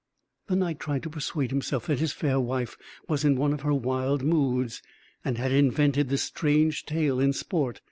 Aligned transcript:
The 0.47 0.55
Knight 0.55 0.79
tried 0.79 1.03
to 1.03 1.11
persuade 1.11 1.51
himself 1.51 1.85
that 1.85 1.99
his 1.99 2.11
fair 2.11 2.39
wife 2.39 2.75
was 3.07 3.23
in 3.23 3.35
one 3.35 3.53
of 3.53 3.61
her 3.61 3.73
wild 3.75 4.23
moods, 4.23 4.81
and 5.23 5.37
had 5.37 5.51
invented 5.51 6.09
this 6.09 6.23
strange 6.23 6.87
tale 6.87 7.19
in 7.19 7.33
sport. 7.33 7.79